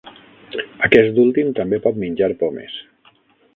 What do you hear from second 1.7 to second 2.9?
pot menjar pomes.